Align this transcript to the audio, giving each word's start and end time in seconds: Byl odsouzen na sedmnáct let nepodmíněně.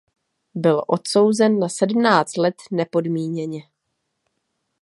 Byl 0.55 0.83
odsouzen 0.87 1.59
na 1.59 1.69
sedmnáct 1.69 2.37
let 2.37 2.55
nepodmíněně. 2.71 3.63